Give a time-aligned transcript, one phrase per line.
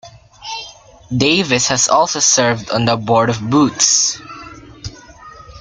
[1.15, 4.19] Davis has also served on the board of Boots.